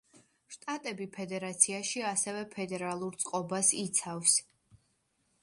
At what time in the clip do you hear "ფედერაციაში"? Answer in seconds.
1.17-2.01